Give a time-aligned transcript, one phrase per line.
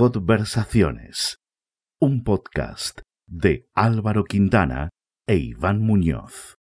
[0.00, 1.42] Conversaciones,
[2.00, 4.88] un podcast de Álvaro Quintana
[5.26, 6.56] e Iván Muñoz.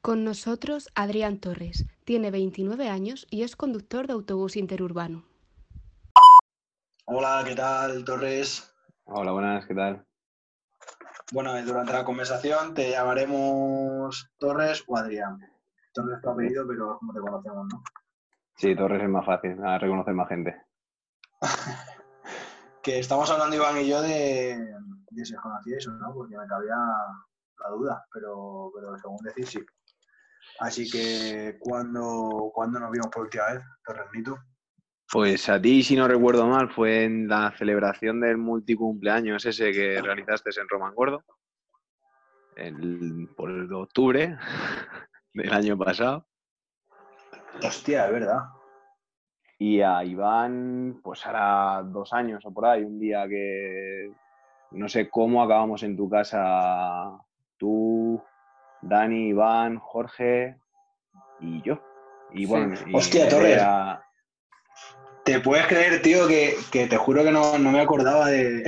[0.00, 5.26] Con nosotros Adrián Torres, tiene 29 años y es conductor de autobús interurbano.
[7.04, 8.74] Hola, ¿qué tal, Torres?
[9.04, 10.07] Hola, buenas, ¿qué tal?
[11.30, 15.38] Bueno, eh, durante la conversación te llamaremos Torres o Adrián.
[15.92, 17.82] Torres tu apellido, pero como te conocemos, ¿no?
[18.56, 20.56] Sí, Torres es más fácil, a reconocer más gente.
[22.82, 24.58] que estamos hablando Iván y yo de,
[25.10, 29.50] de si os conocíais o no, porque me cabía la duda, pero, pero según decís
[29.50, 29.60] sí.
[30.60, 34.38] Así que, ¿cuándo, ¿cuándo nos vimos por última vez, Torresnito?
[35.10, 40.02] Pues a ti, si no recuerdo mal, fue en la celebración del multicumpleaños ese que
[40.02, 41.24] realizaste en Roman Gordo,
[42.56, 44.36] el, por el de octubre
[45.32, 46.26] del año pasado.
[47.62, 48.40] Hostia, es verdad.
[49.58, 54.12] Y a Iván, pues hará dos años o por ahí, un día que
[54.72, 57.18] no sé cómo acabamos en tu casa,
[57.56, 58.22] tú,
[58.82, 60.58] Dani, Iván, Jorge
[61.40, 61.80] y yo.
[62.30, 63.62] Y bueno, y Hostia, Torres.
[65.28, 68.62] ¿Te puedes creer, tío, que, que te juro que no, no, me acordaba de,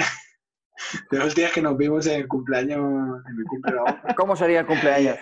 [1.10, 3.96] de los días que nos vimos en el cumpleaños, en mi cumpleaños?
[4.14, 5.16] ¿Cómo sería el cumpleaños?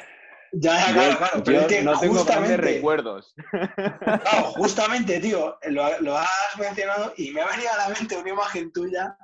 [0.50, 1.42] Ya, ya, claro, claro.
[1.44, 3.36] Pero yo es que no tengo justamente, recuerdos.
[3.52, 8.30] Claro, justamente, tío, lo, lo, has mencionado y me ha venido a la mente una
[8.30, 9.16] imagen tuya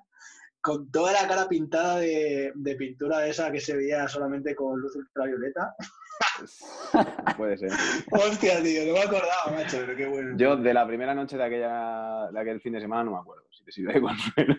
[0.60, 4.80] con toda la cara pintada de, de pintura de esa que se veía solamente con
[4.80, 5.74] luz ultravioleta.
[7.36, 7.70] Puede ser.
[8.10, 10.36] Hostia, tío, no me acordaba, macho, pero qué bueno.
[10.36, 13.44] Yo de la primera noche de aquella de aquel fin de semana no me acuerdo,
[13.50, 14.56] si te sirve de consuelo.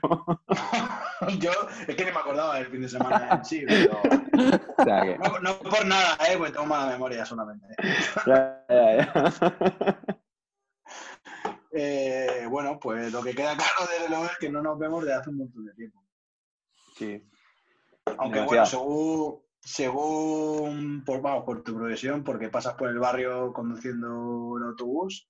[1.39, 1.51] Yo
[1.87, 4.01] es que ni me acordaba del fin de semana en sí, pero...
[4.77, 7.67] O sea que- No, no por nada, eh, pues tengo mala memoria solamente.
[8.25, 9.99] Ya, ya, ya.
[11.71, 15.15] Eh, bueno, pues lo que queda claro desde luego es que no nos vemos desde
[15.19, 16.01] hace un montón de tiempo.
[16.95, 17.29] Sí.
[18.17, 18.45] Aunque Demasiado.
[18.47, 24.63] bueno, según, según por, vamos, por tu profesión, porque pasas por el barrio conduciendo el
[24.63, 25.27] autobús,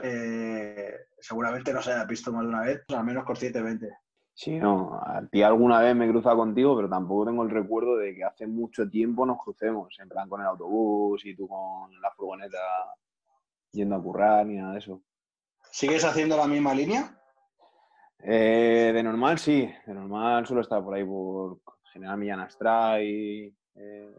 [0.00, 3.98] eh, seguramente no se haya visto más de una vez, al menos conscientemente.
[4.32, 7.96] Sí, no, a ti alguna vez me he cruzado contigo, pero tampoco tengo el recuerdo
[7.96, 12.00] de que hace mucho tiempo nos crucemos, en plan con el autobús y tú con
[12.00, 12.58] la furgoneta
[13.72, 15.02] yendo a currar ni nada de eso.
[15.72, 17.20] ¿Sigues haciendo la misma línea?
[18.20, 21.58] Eh, de normal sí, de normal suelo estar por ahí por
[21.92, 24.14] General Millán Astray, eh,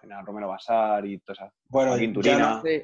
[0.00, 1.52] General Romero Basar y todas esas.
[1.68, 2.38] Bueno, Joaquín ya Turina.
[2.56, 2.82] no- Sí.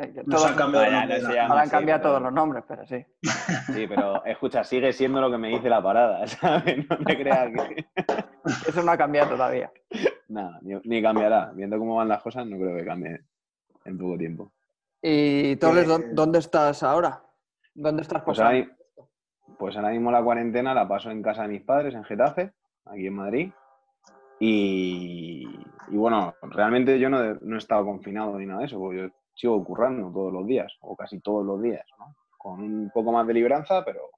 [0.00, 2.64] Eh, nos todos- han cambiado Ah, ya, ya han sí, cambiado pero- todos los nombres,
[2.68, 3.04] pero sí.
[3.82, 6.88] Sí, pero escucha, sigue siendo lo que me dice la parada, ¿sabes?
[6.88, 7.86] No te creas que...
[8.68, 9.72] Eso no ha cambiado todavía.
[10.28, 11.50] Nada, ni, ni cambiará.
[11.54, 13.20] Viendo cómo van las cosas, no creo que cambie
[13.84, 14.52] en poco tiempo.
[15.02, 17.22] Y Torres, Eh, ¿dó- ¿dónde estás ahora?
[17.74, 18.66] ¿Dónde estás Pues ahora,
[19.58, 22.52] pues ahora mismo la cuarentena la paso en casa de mis padres, en Getafe,
[22.90, 23.52] aquí en Madrid.
[24.40, 25.46] Y,
[25.88, 28.98] y bueno, realmente yo no, he- no he estado confinado ni nada de eso, porque
[28.98, 32.14] yo sigo currando todos los días, o casi todos los días, ¿no?
[32.36, 34.10] Con un poco más de libranza, pero,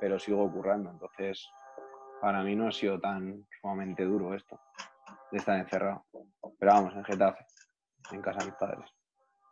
[0.00, 0.90] pero sigo currando.
[0.90, 1.48] Entonces,
[2.20, 4.58] para mí no ha sido tan sumamente duro esto,
[5.30, 6.04] de estar encerrado.
[6.58, 7.44] Pero vamos, en Getafe,
[8.12, 8.90] en casa de mis padres.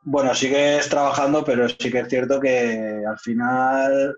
[0.02, 4.16] Bueno, sigues trabajando, pero sí que es cierto que al final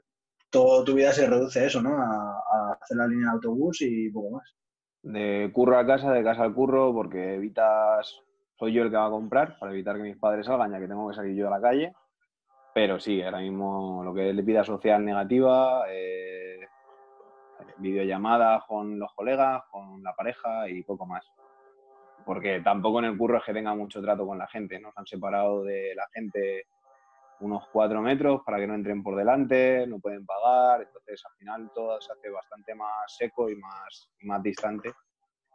[0.53, 1.97] toda tu vida se reduce a eso, ¿no?
[1.97, 4.57] A, a hacer la línea de autobús y poco más.
[5.03, 8.21] de curro a casa, de casa al curro, porque evitas,
[8.59, 10.89] soy yo el que va a comprar, para evitar que mis padres salgan, ya que
[10.89, 11.93] tengo que salir yo a la calle.
[12.75, 16.61] Pero sí, ahora mismo lo que es vida social negativa, eh,
[17.79, 21.25] videollamadas con los colegas, con la pareja y poco más.
[22.25, 25.07] Porque tampoco en el curro es que tenga mucho trato con la gente, nos han
[25.07, 26.67] separado de la gente
[27.43, 31.71] unos cuatro metros para que no entren por delante, no pueden pagar, entonces al final
[31.75, 34.93] todo se hace bastante más seco y más, y más distante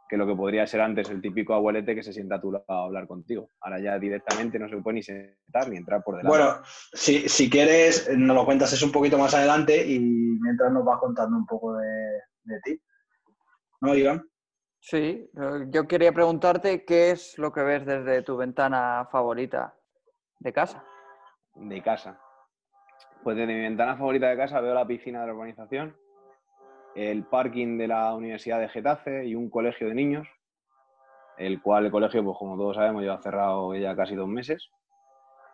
[0.08, 2.66] que lo que podría ser antes el típico abuelete que se sienta a tu lado
[2.68, 3.50] a hablar contigo.
[3.60, 6.38] Ahora ya directamente no se puede ni sentar ni entrar por delante.
[6.38, 6.62] Bueno,
[6.94, 11.00] si, si quieres, nos lo cuentas eso un poquito más adelante y mientras nos vas
[11.00, 12.82] contando un poco de, de ti.
[13.82, 14.26] ¿No, Iván?
[14.80, 19.76] Sí, eh, yo quería preguntarte qué es lo que ves desde tu ventana favorita
[20.40, 20.84] de casa.
[21.60, 22.20] De casa.
[23.24, 25.96] Pues desde mi ventana favorita de casa veo la piscina de la urbanización,
[26.96, 30.28] el parking de la Universidad de Getafe y un colegio de niños,
[31.38, 34.70] el cual el colegio, pues como todos sabemos, lleva cerrado ya casi dos meses.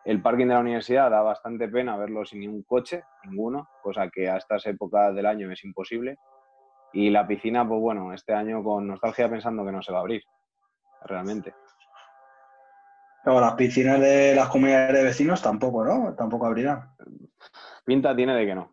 [0.05, 4.29] El parking de la universidad da bastante pena verlo sin ningún coche, ninguno, cosa que
[4.29, 6.17] a estas épocas del año es imposible.
[6.91, 10.01] Y la piscina, pues bueno, este año con nostalgia pensando que no se va a
[10.01, 10.23] abrir.
[11.05, 11.53] realmente.
[13.24, 16.14] Pero las piscinas de las comunidades de vecinos tampoco, ¿no?
[16.16, 16.94] Tampoco abrirán.
[17.86, 18.72] Pinta tiene de que no.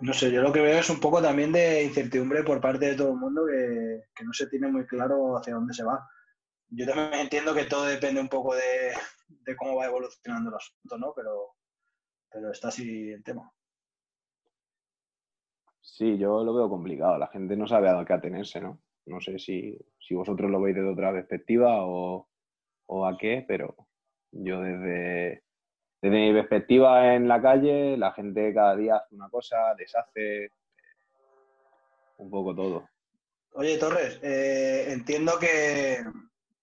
[0.00, 2.94] No sé, yo lo que veo es un poco también de incertidumbre por parte de
[2.96, 6.08] todo el mundo que, que no se tiene muy claro hacia dónde se va.
[6.68, 8.92] Yo también entiendo que todo depende un poco de,
[9.28, 11.12] de cómo va evolucionando el asunto, ¿no?
[11.14, 11.54] Pero,
[12.30, 13.52] pero está así el tema.
[15.80, 17.18] Sí, yo lo veo complicado.
[17.18, 18.80] La gente no sabe a qué atenerse, ¿no?
[19.06, 22.29] No sé si, si vosotros lo veis desde otra perspectiva o,
[22.92, 23.76] o a qué, pero
[24.32, 25.44] yo desde,
[26.02, 30.50] desde mi perspectiva en la calle, la gente cada día hace una cosa, deshace
[32.16, 32.88] un poco todo.
[33.52, 35.98] Oye, Torres, eh, entiendo que,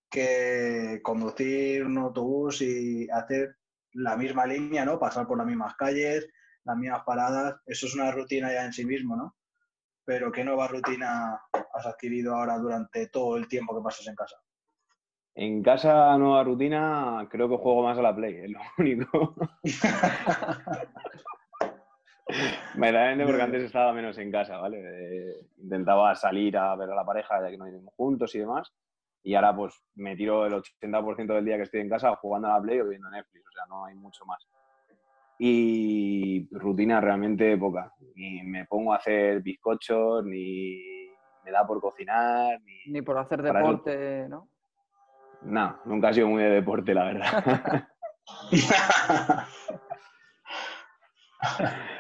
[0.10, 3.56] que conducir un autobús y hacer
[3.94, 5.00] la misma línea, ¿no?
[5.00, 6.28] Pasar por las mismas calles,
[6.66, 9.38] las mismas paradas, eso es una rutina ya en sí mismo, ¿no?
[10.04, 11.40] Pero ¿qué nueva rutina
[11.74, 14.36] has adquirido ahora durante todo el tiempo que pasas en casa?
[15.40, 19.36] En casa, nueva rutina, creo que juego más a la Play, es lo único.
[22.76, 24.82] Verdaderamente porque antes estaba menos en casa, ¿vale?
[24.82, 28.74] Eh, intentaba salir a ver a la pareja ya que no vivimos juntos y demás.
[29.22, 32.56] Y ahora pues me tiro el 80% del día que estoy en casa jugando a
[32.56, 34.44] la Play o viendo Netflix, o sea, no hay mucho más.
[35.38, 37.94] Y rutina realmente poca.
[38.16, 40.82] Ni me pongo a hacer bizcochos, ni
[41.46, 42.92] me da por cocinar, ni...
[42.92, 44.50] Ni por hacer deporte, ¿no?
[45.42, 47.88] No, nunca ha sido muy de deporte, la verdad.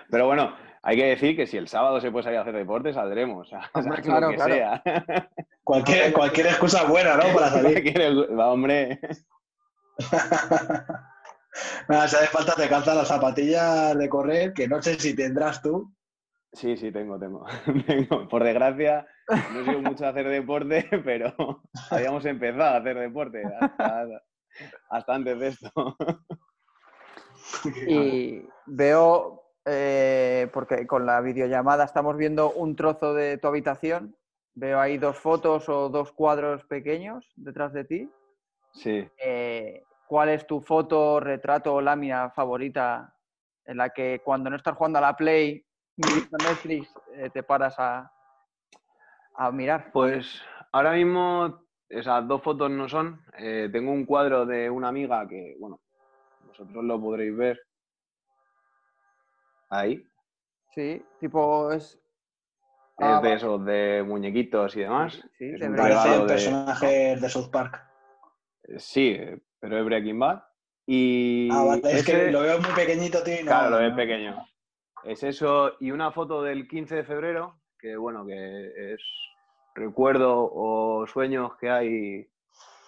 [0.09, 2.93] Pero bueno, hay que decir que si el sábado se puede salir a hacer deporte,
[2.93, 3.45] saldremos.
[3.47, 4.53] O sea, Hombre, lo claro, que claro.
[4.53, 4.81] sea.
[5.63, 7.33] cualquier, cualquier excusa buena, ¿no?
[7.33, 7.97] Para salir.
[8.37, 8.99] Va, hombre.
[11.89, 15.61] Nada, si hace falta te calzas las zapatillas de correr, que no sé si tendrás
[15.61, 15.91] tú.
[16.53, 17.45] Sí, sí, tengo, tengo.
[17.87, 18.27] Tengo.
[18.27, 19.05] Por desgracia,
[19.53, 21.33] no he sido mucho a hacer deporte, pero
[21.91, 24.07] habíamos empezado a hacer deporte hasta,
[24.89, 25.71] hasta antes de esto.
[27.87, 34.15] Y veo, eh, porque con la videollamada estamos viendo un trozo de tu habitación,
[34.55, 38.11] veo ahí dos fotos o dos cuadros pequeños detrás de ti.
[38.73, 39.07] Sí.
[39.23, 43.13] Eh, ¿Cuál es tu foto, retrato o lámina favorita
[43.65, 45.66] en la que cuando no estás jugando a la Play
[45.97, 48.11] viendo Netflix eh, te paras a,
[49.35, 49.91] a mirar?
[49.91, 50.41] Pues
[50.71, 53.21] ahora mismo esas dos fotos no son.
[53.37, 55.79] Eh, tengo un cuadro de una amiga que, bueno,
[56.45, 57.59] vosotros lo podréis ver.
[59.69, 60.03] Ahí.
[60.73, 61.93] Sí, tipo es...
[62.99, 63.33] Es Ah, de vale.
[63.35, 65.13] esos de muñequitos y demás.
[65.37, 67.83] Sí, Es de un regalo de- personajes de South Park.
[68.63, 69.19] Eh, Sí,
[69.59, 70.41] pero es Breaking Bad.
[70.87, 73.35] Y Ah, vale, es que lo veo muy pequeñito, tío.
[73.41, 74.47] no- Claro, lo ves no- pequeño.
[75.07, 79.01] Es eso y una foto del 15 de febrero, que bueno, que es
[79.73, 82.29] recuerdo o sueños que hay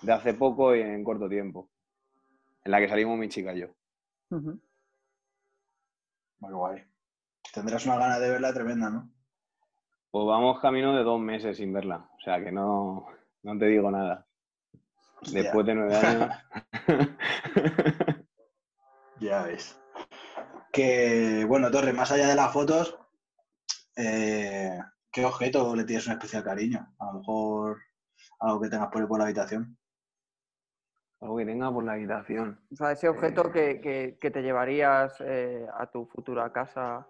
[0.02, 1.70] de hace poco y en corto tiempo,
[2.66, 3.68] en la que salimos mi chica y yo.
[4.32, 4.60] Ujú.
[6.40, 6.84] Muy guay.
[7.54, 9.10] Tendrás una gana de verla tremenda, ¿no?
[10.12, 13.08] Pues vamos camino de dos meses sin verla, o sea que no,
[13.44, 14.28] no te digo nada.
[15.22, 15.44] Hostia.
[15.44, 16.36] Después de nueve años.
[19.22, 19.79] Ya ves.
[20.72, 22.98] Que, bueno, Torres, más allá de las fotos,
[23.98, 24.80] eh,
[25.12, 26.94] ¿qué objeto le tienes un especial cariño?
[27.00, 27.78] A lo mejor
[28.40, 29.78] algo que tengas por ahí por la habitación.
[31.22, 32.62] Algo que tenga por la habitación.
[32.72, 33.52] O sea, ese objeto Eh.
[33.52, 37.06] que, que- que te llevarías eh, a tu futura casa.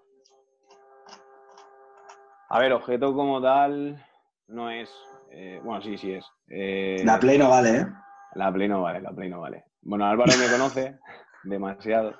[2.49, 4.03] A ver, objeto como tal
[4.47, 4.89] no es.
[5.31, 6.25] eh, bueno, sí, sí es.
[6.47, 7.85] Eh, La Play no vale, ¿eh?
[8.33, 9.65] La Play no vale, la Play no vale.
[9.81, 10.97] Bueno, Álvaro me conoce
[11.43, 12.15] demasiado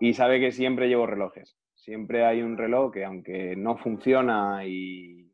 [0.00, 1.56] y sabe que siempre llevo relojes.
[1.74, 5.32] Siempre hay un reloj que aunque no funciona y,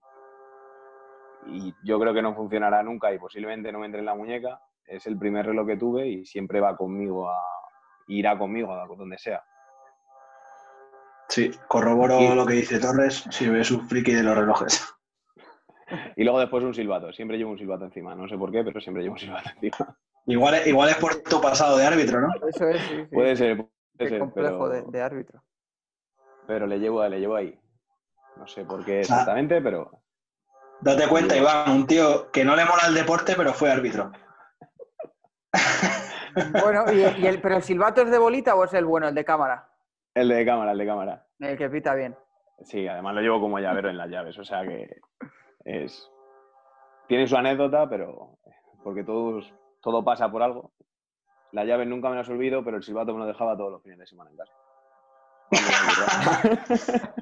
[1.47, 4.61] y yo creo que no funcionará nunca y posiblemente no me entre en la muñeca,
[4.87, 7.38] es el primer reloj que tuve y siempre va conmigo a
[8.09, 9.42] irá conmigo a donde sea.
[11.28, 14.87] Sí, corroboro Y- lo que dice Torres, si ves un friki de los relojes.
[16.16, 17.12] Y luego después un silbato.
[17.12, 18.14] Siempre llevo un silbato encima.
[18.14, 19.94] No sé por qué, pero siempre llevo un silbato encima.
[20.26, 22.28] Igual, es- igual es por tu pasado de árbitro, ¿no?
[22.49, 23.14] Eso es, sí, sí.
[23.14, 23.66] Puede ser,
[23.98, 25.42] Qué complejo pero, de, de árbitro.
[26.46, 27.58] pero le llevo, le llevo ahí.
[28.36, 29.90] No sé por qué O sea, exactamente, pero
[30.80, 34.12] Date cuenta, Iván, un tío que no le mola el deporte, pero fue árbitro.
[36.60, 39.14] Bueno, y, y el, ¿pero el silbato es de bolita o es el bueno, el
[39.14, 39.68] de cámara?
[40.14, 41.26] el de cámara, el de cámara.
[41.38, 42.16] El que pita bien.
[42.64, 45.00] Sí, además lo llevo como llavero en las llaves, o sea que
[45.64, 46.10] es...
[47.06, 48.38] Tiene su anécdota, pero
[48.82, 50.72] porque todos, todo pasa por algo.
[51.54, 53.99] Las llaves nunca me las olvido, pero el silbato me lo dejaba todos los fines
[54.00, 54.52] de semana en casa.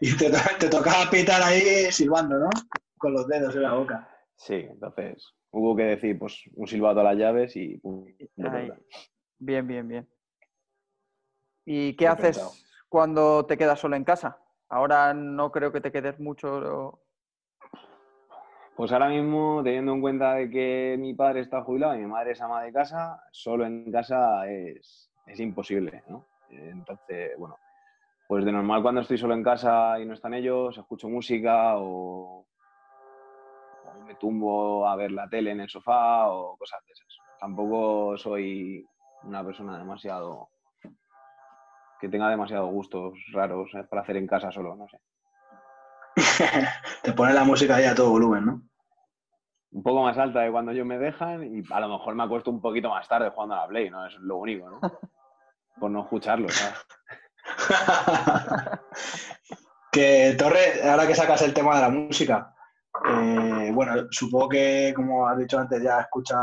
[0.00, 2.48] Y te, te tocaba pitar ahí silbando, ¿no?
[2.96, 4.08] Con los dedos en la boca.
[4.36, 8.06] Sí, entonces, hubo que decir, pues, un silbato a las llaves y pum.
[9.38, 10.08] Bien, bien, bien.
[11.64, 12.52] ¿Y qué He haces pensado.
[12.88, 14.38] cuando te quedas solo en casa?
[14.68, 17.00] Ahora no creo que te quedes mucho.
[18.76, 22.32] Pues ahora mismo, teniendo en cuenta de que mi padre está jubilado y mi madre
[22.32, 26.26] es ama de casa, solo en casa es, es imposible, ¿no?
[26.48, 27.58] Entonces, bueno,
[28.26, 32.46] pues de normal cuando estoy solo en casa y no están ellos, escucho música o,
[34.06, 37.06] me tumbo a ver la tele en el sofá o cosas de esas.
[37.38, 38.84] Tampoco soy
[39.24, 40.48] una persona demasiado
[42.00, 44.98] que tenga demasiados gustos raros para hacer en casa solo, no sé.
[47.02, 48.62] Te pone la música ahí a todo volumen, ¿no?
[49.72, 52.50] un poco más alta de cuando ellos me dejan y a lo mejor me acuesto
[52.50, 54.06] un poquito más tarde jugando a la Play, ¿no?
[54.06, 54.80] Es lo único, ¿no?
[55.80, 56.78] Por no escucharlo, ¿sabes?
[59.92, 62.54] que Torres, ahora que sacas el tema de la música,
[63.08, 66.38] eh, bueno, supongo que, como has dicho antes, ya escuchas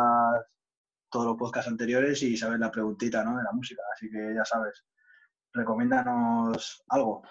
[1.11, 3.37] todos los podcasts anteriores y sabes la preguntita, ¿no?
[3.37, 4.85] De la música, así que ya sabes.
[5.53, 7.23] Recomiéndanos algo.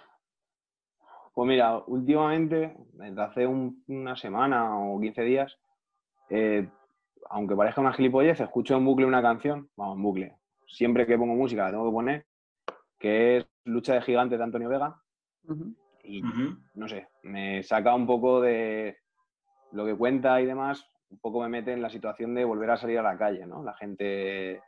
[1.38, 5.56] Pues mira, últimamente, desde hace un- una semana o 15 días,
[6.30, 6.68] eh,
[7.30, 10.36] aunque parezca una gilipollez, escucho en bucle una canción, vamos, en bucle.
[10.66, 12.26] Siempre que pongo música la tengo que poner,
[12.98, 15.00] que es Lucha de Gigantes de Antonio Vega.
[16.02, 16.22] Y
[16.74, 18.96] no sé, me saca un poco de
[19.70, 22.76] lo que cuenta y demás, un poco me mete en la situación de volver a
[22.76, 23.62] salir a la calle, ¿no?
[23.62, 24.60] La gente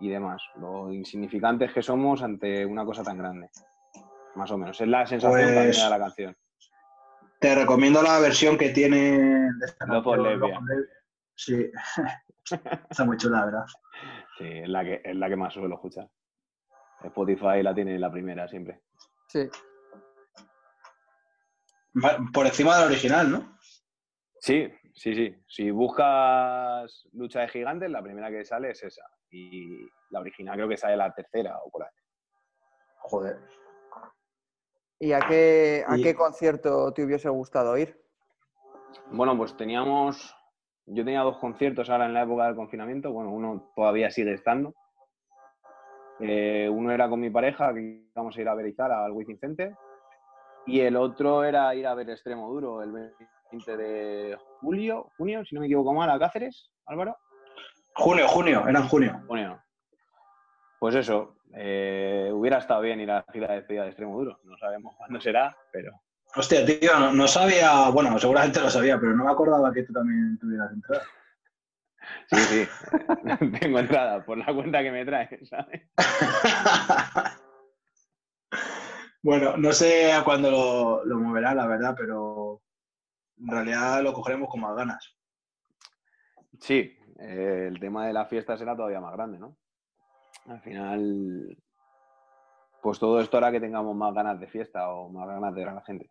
[0.00, 3.48] y demás, lo insignificantes que somos ante una cosa tan grande.
[4.34, 6.36] Más o menos, es la sensación que a mí me Pues- da la canción.
[7.40, 10.88] Te recomiendo la versión que tiene de.
[11.34, 11.70] Sí,
[12.90, 13.64] está muy chula, ¿verdad?
[14.36, 16.06] Sí, es la que, es la que más suelo escuchar.
[17.02, 18.82] Spotify la tiene la primera siempre.
[19.28, 19.48] Sí.
[22.32, 23.58] Por encima del original, ¿no?
[24.38, 25.42] Sí, sí, sí.
[25.48, 29.02] Si buscas Lucha de Gigantes, la primera que sale es esa.
[29.30, 31.90] Y la original creo que sale la tercera o por ahí.
[32.98, 33.38] Joder.
[35.00, 37.98] ¿Y a qué, a Y- qué concierto te hubiese gustado ir?
[39.10, 40.36] Bueno, pues teníamos.
[40.86, 43.10] Yo tenía dos conciertos ahora en la época del confinamiento.
[43.10, 44.74] Bueno, uno todavía sigue estando.
[46.18, 47.80] Eh, uno era con mi pareja, que
[48.14, 49.74] íbamos a ir a ver Izara al Wizzing Center.
[50.66, 52.92] Y el otro era ir a ver Extremo Duro el
[53.50, 57.16] 20 de julio, junio, si no me equivoco mal, a Cáceres, Álvaro.
[57.94, 59.20] Junio, junio, era en junio.
[59.26, 59.62] Junio.
[60.78, 64.40] Pues eso, eh, hubiera estado bien ir a la gira de despedida de Extremo Duro.
[64.44, 66.00] No sabemos cuándo será, pero
[66.36, 69.92] Hostia, tío, no, no sabía, bueno, seguramente lo sabía, pero no me acordaba que tú
[69.92, 71.02] también tuvieras entrada.
[72.28, 72.68] sí, sí.
[73.60, 75.88] Tengo entrada por la cuenta que me trae, ¿sabes?
[79.22, 82.62] bueno, no sé a cuándo lo, lo moverá, la verdad, pero
[83.38, 85.16] en realidad lo cogeremos con más ganas.
[86.60, 89.56] Sí, eh, el tema de la fiesta será todavía más grande, ¿no?
[90.46, 91.56] Al final,
[92.82, 95.68] pues todo esto hará que tengamos más ganas de fiesta o más ganas de ver
[95.68, 96.10] a la gente.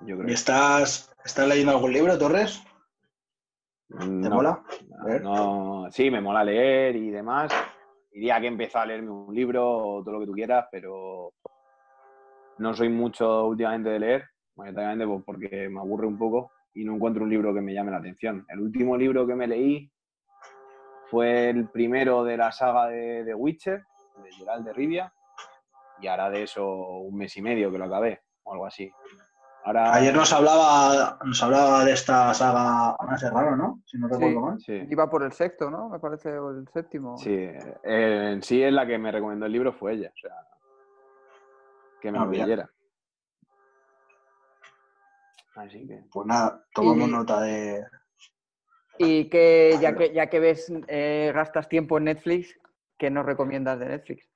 [0.00, 2.62] Yo ¿Y estás, estás leyendo algún libro, Torres?
[3.88, 4.62] ¿Te No, mola?
[5.00, 5.22] A ver.
[5.22, 7.52] no, sí, me mola leer y demás.
[8.10, 11.32] Diría que empezar a leerme un libro o todo lo que tú quieras, pero
[12.58, 14.24] no soy mucho últimamente de leer,
[14.56, 17.90] mayoritariamente pues, porque me aburre un poco y no encuentro un libro que me llame
[17.90, 18.44] la atención.
[18.48, 19.90] El último libro que me leí
[21.10, 23.84] fue el primero de la saga de Witcher,
[24.22, 25.12] de Gerald de Rivia,
[26.00, 28.90] y ahora de eso un mes y medio que lo acabé, o algo así.
[29.64, 33.82] Ahora, Ayer nos hablaba, nos hablaba de esta saga Ana Serrano, ¿no?
[33.84, 34.14] Si no Sí.
[34.14, 34.60] recuerdo mal.
[34.60, 34.86] Sí.
[34.88, 35.88] Iba por el sexto, ¿no?
[35.88, 37.16] Me parece, o el séptimo.
[37.18, 40.30] Sí, eh, en sí es la que me recomendó el libro fue ella, o sea,
[42.00, 42.70] que me Ah, lo leyera.
[45.56, 47.84] Así que, Pues nada, tomamos Y- nota de.
[48.98, 52.58] Y que ya que, ya que ves, eh, gastas tiempo en Netflix,
[52.98, 54.28] ¿qué nos recomiendas de Netflix?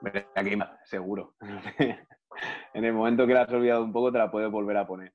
[0.00, 1.34] Breaking Bad, seguro.
[2.74, 5.12] en el momento que la has olvidado un poco, te la puedes volver a poner.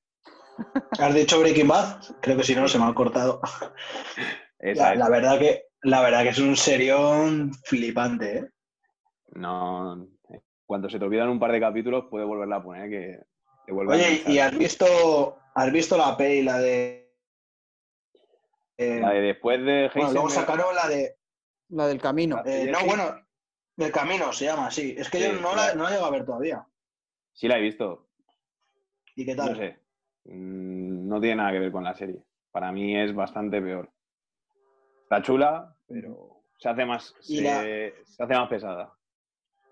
[0.99, 2.01] ¿Has dicho Breaking Bad?
[2.21, 3.41] Creo que si no, se me ha cortado.
[4.59, 8.49] Esa La, verdad que, la verdad que es un serión flipante, ¿eh?
[9.35, 10.07] No,
[10.65, 13.19] cuando se te olvidan un par de capítulos, puedes volverla a poner que
[13.65, 14.23] te vuelve a Oye.
[14.27, 17.02] ¿y has visto, has visto la peli, la de.
[18.77, 21.15] Eh, La de después de bueno, luego Heisenberg- sacaron la de.
[21.69, 22.41] La del camino.
[22.45, 23.15] eh, ¿De no, bueno,
[23.75, 24.95] del camino se llama, sí.
[24.97, 26.65] Es que Sí, yo no la, no la llego a ver todavía.
[27.33, 28.07] Sí, la he visto.
[29.15, 29.51] ¿Y qué tal?
[29.51, 29.79] No sé.
[30.25, 32.23] Mm, No tiene nada que ver con la serie.
[32.51, 33.89] Para mí es bastante peor.
[35.03, 37.61] Está chula, pero se hace más, se, la-
[38.05, 38.93] se hace más pesada.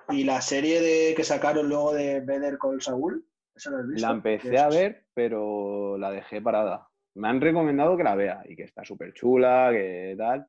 [0.09, 3.25] ¿Y la serie de que sacaron luego de Better Call Saul?
[3.55, 4.07] ¿Esa la has visto?
[4.07, 6.89] La empecé a ver, pero la dejé parada.
[7.15, 10.47] Me han recomendado que la vea y que está súper chula, que tal,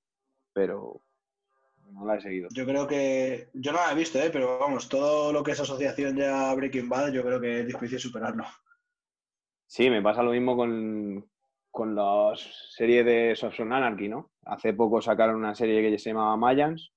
[0.53, 1.01] pero
[1.93, 2.49] no la he seguido.
[2.53, 3.49] Yo creo que.
[3.53, 4.31] Yo no la he visto, ¿eh?
[4.33, 7.99] pero vamos, todo lo que es asociación ya Breaking Bad, yo creo que es difícil
[7.99, 8.45] superarlo.
[9.67, 11.27] Sí, me pasa lo mismo con,
[11.71, 14.33] con la serie de Sons of Anarchy, ¿no?
[14.45, 16.93] Hace poco sacaron una serie que se llamaba Mayans.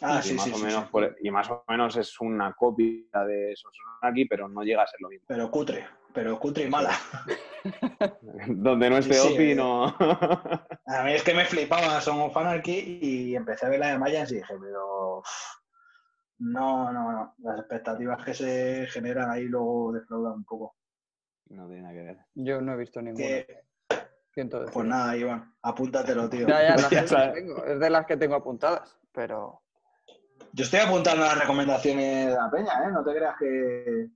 [0.00, 1.26] Ah, sí, más sí, o sí, menos sí.
[1.26, 4.86] y más o menos es una copia de Sons of Anarchy, pero no llega a
[4.86, 5.26] ser lo mismo.
[5.28, 6.90] Pero cutre, pero cutre y mala.
[8.48, 9.84] Donde no esté Sí, Opi, no.
[10.86, 13.98] A mí es que me flipaba Son of Anarchy y empecé a ver la de
[13.98, 15.22] Mayans y dije, pero.
[16.38, 17.34] No, no, no.
[17.38, 20.76] Las expectativas que se generan ahí luego defraudan un poco.
[21.50, 22.18] no tiene nada que ver.
[22.34, 23.24] Yo no he visto ninguna.
[23.24, 23.64] Que,
[24.72, 26.48] pues nada, Iván, apúntatelo, tío.
[26.48, 29.62] Ya, ya, las Ya tengo, es de las que tengo apuntadas, pero
[30.52, 32.92] Yo estoy apuntando las recomendaciones de la peña, ¿eh?
[32.92, 34.08] No te creas que,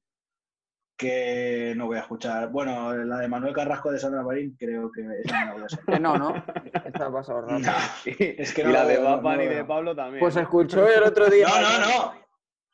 [0.98, 2.48] que no voy a escuchar.
[2.50, 5.98] Bueno, la de Manuel Carrasco de Sandra Marín creo que esa no la voy a
[6.00, 6.44] no, ¿no?
[6.84, 7.70] Esta ha pasado rápido.
[7.70, 9.64] No, es que y no la lo de Batman no y de.
[9.64, 10.20] Pablo también.
[10.20, 11.46] Pues escuchó el otro día.
[11.48, 12.14] no, no, no.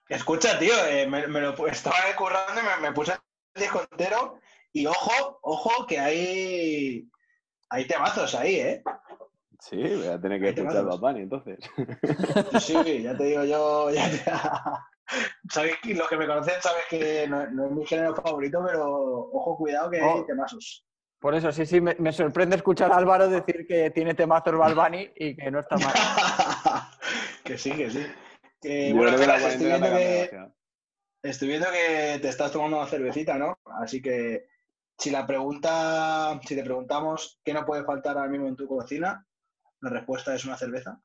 [0.09, 4.39] Escucha, tío, eh, me, me lo estaba currando y me, me puse el disco entero
[4.73, 7.09] y ojo, ojo, que hay,
[7.69, 8.83] hay temazos ahí, ¿eh?
[9.61, 11.01] Sí, voy a tener que escuchar matas.
[11.01, 11.59] Batman entonces.
[12.61, 14.23] Sí, sí, ya te digo yo, ya te...
[15.51, 19.31] Sabéis que los que me conocen sabes que no, no es mi género favorito, pero
[19.33, 20.25] ojo, cuidado que hay Oh.
[20.25, 20.87] temazos.
[21.21, 25.11] Por eso, sí, sí, me, me sorprende escuchar a Álvaro decir que tiene temazos Balbani
[25.17, 25.93] y que no está mal.
[27.45, 28.07] que sí, que sí.
[28.61, 30.31] Que, bueno, que la estoy viendo que,
[31.23, 33.59] estoy viendo que te estás tomando una cervecita, ¿no?
[33.81, 34.49] Así que
[34.99, 39.27] si la pregunta, si te preguntamos qué no puede faltar ahora mismo en tu cocina,
[39.81, 41.01] la respuesta es una cerveza.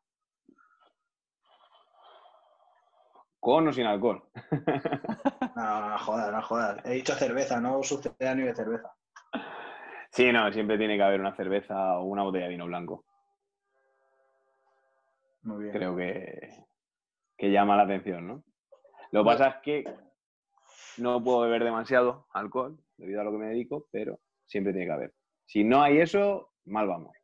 [3.39, 4.23] Con o sin alcohol.
[5.55, 6.85] No, no, jodas, no jodas.
[6.85, 8.93] He dicho cerveza, no sucedáneo de cerveza.
[10.11, 13.03] Sí, no, siempre tiene que haber una cerveza o una botella de vino blanco.
[15.41, 15.73] Muy bien.
[15.73, 16.65] Creo que,
[17.37, 18.43] que llama la atención, ¿no?
[19.11, 19.83] Lo que pasa es que
[20.97, 24.93] no puedo beber demasiado alcohol debido a lo que me dedico, pero siempre tiene que
[24.93, 25.13] haber.
[25.45, 27.15] Si no hay eso, mal vamos.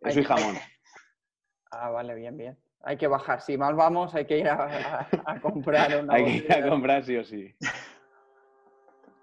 [0.00, 0.56] Eso y jamón.
[1.74, 2.58] Ah, vale, bien, bien.
[2.84, 3.40] Hay que bajar.
[3.40, 6.68] Si mal vamos, hay que ir a, a- a comprar una Hay que ir a
[6.68, 7.54] comprar sí o sí.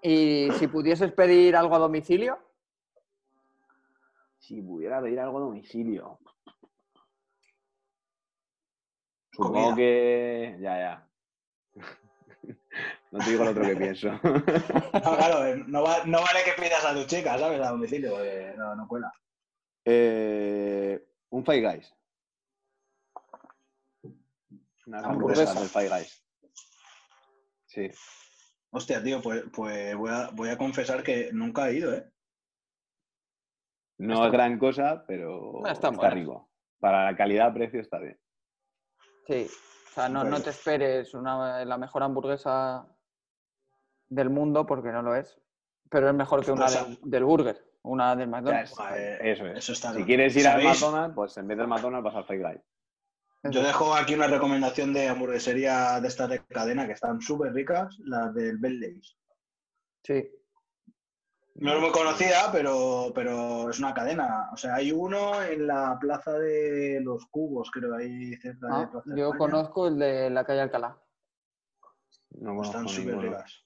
[0.02, 2.38] Y si pudieses pedir algo a domicilio,
[4.38, 6.18] Si pudiera pedir algo a domicilio.
[9.32, 9.76] Supongo Comida.
[9.76, 10.56] que.
[10.60, 11.08] Ya, ya.
[13.12, 14.08] No te digo lo otro que pienso.
[14.22, 17.60] No, claro, eh, no, va- no vale que pidas a tu chica, ¿sabes?
[17.60, 19.12] A domicilio, porque no, no cuela.
[19.84, 21.92] Eh, un Five Guys.
[24.90, 25.42] Unas Hamburguesa.
[25.52, 26.26] hamburguesas del Five Guys.
[27.66, 27.90] Sí.
[28.72, 32.10] Hostia, tío, pues, pues voy, a, voy a confesar que nunca he ido, ¿eh?
[33.98, 36.50] No Está- es gran cosa, pero Ah, está está, rico.
[36.80, 38.18] Para la calidad-precio está bien.
[39.26, 39.46] sí.
[39.90, 42.86] O sea, no, no te esperes una, la mejor hamburguesa
[44.08, 45.36] del mundo, porque no lo es.
[45.90, 48.70] Pero es mejor que una Pues, del, del burger, una del McDonald's.
[48.70, 49.58] es- eso es.
[49.58, 50.62] Eso está Si quieres ir al.
[50.62, 52.60] McDonald's, pues en vez del McDonald's vas al Five Guys.
[53.42, 57.96] Yo dejo aquí una recomendación de hamburguesería de estas de cadena que están súper ricas,
[58.00, 59.16] las del Bentley's.
[60.04, 60.30] Sí.
[61.54, 64.50] No es muy conocida, pero, pero es una cadena.
[64.52, 68.88] O sea, hay uno en la plaza de los cubos, creo, ahí cerca de Ah,
[68.90, 69.38] Plaza yo España.
[69.38, 70.98] conozco el de la calle Alcalá.
[72.32, 73.62] No conozco Están súper ricas.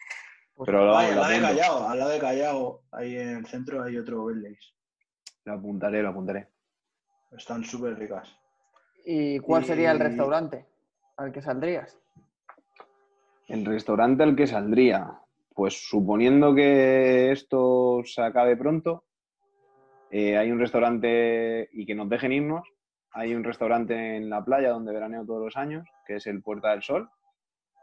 [0.65, 1.41] Pero lo, Ay, al lo lado de.
[1.41, 4.73] Callao, al lado de Callao, ahí en el centro hay otro Bentley's.
[5.45, 6.49] Lo apuntaré, lo apuntaré.
[7.33, 8.29] Están súper ricas.
[9.05, 10.67] ¿Y cuál sería el restaurante
[11.17, 11.99] al que saldrías?
[13.47, 15.21] El restaurante al que saldría,
[15.55, 19.05] pues suponiendo que esto se acabe pronto,
[20.17, 22.69] eh, hay un restaurante y que nos dejen irnos.
[23.11, 26.71] Hay un restaurante en la playa donde veraneo todos los años, que es el Puerta
[26.71, 27.11] del Sol.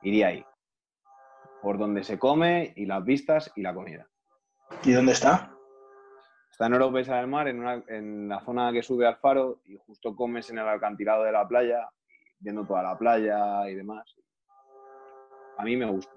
[0.01, 0.45] Iría ahí.
[1.61, 4.07] Por donde se come y las vistas y la comida.
[4.85, 5.53] ¿Y dónde está?
[6.61, 9.77] Está en Oropesa del Mar, en, una- en la zona que sube al faro, y
[9.87, 11.89] justo comes en el acantilado de la playa,
[12.37, 14.05] viendo toda la playa y demás.
[15.57, 16.11] A mí me gusta.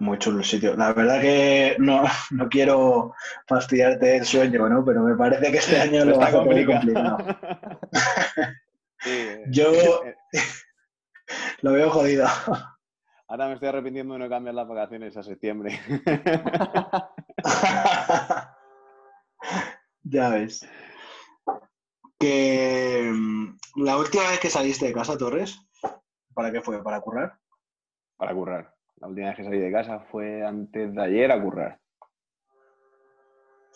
[0.00, 0.74] Muy chulo el sitio.
[0.74, 3.14] La verdad que no, no quiero
[3.46, 4.84] fastidiarte el sueño, ¿no?
[4.84, 6.42] Pero me parece que este año lo Está vas a.
[9.00, 9.70] Sí, eh, Yo
[10.04, 10.16] eh,
[11.62, 12.26] lo veo jodido.
[13.28, 15.78] Ahora me estoy arrepintiendo de no cambiar las vacaciones a septiembre.
[20.08, 20.66] Ya ves.
[22.18, 25.58] Que mm, la última vez que saliste de casa, Torres,
[26.34, 26.82] ¿para qué fue?
[26.82, 27.38] ¿Para currar?
[28.16, 28.74] Para currar.
[28.96, 31.78] La última vez que salí de casa fue antes de ayer a currar.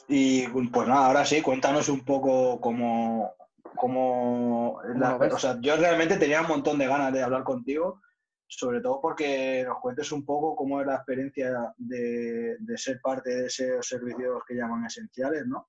[0.09, 3.33] Y pues nada, ahora sí, cuéntanos un poco cómo,
[3.77, 8.01] cómo la- o sea, yo realmente tenía un montón de ganas de hablar contigo,
[8.49, 13.31] sobre todo porque nos cuentes un poco cómo es la experiencia de, de ser parte
[13.31, 15.68] de esos servicios que llaman esenciales, ¿no?